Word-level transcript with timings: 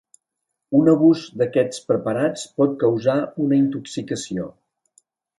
Un 0.77 0.87
abús 0.93 1.25
d'aquests 1.41 1.83
preparats 1.91 2.45
pot 2.61 2.73
causar 2.83 3.17
una 3.43 3.59
intoxicació. 3.65 4.49